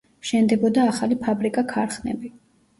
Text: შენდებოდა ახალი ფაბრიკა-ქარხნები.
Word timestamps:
შენდებოდა 0.29 0.87
ახალი 0.95 1.19
ფაბრიკა-ქარხნები. 1.27 2.37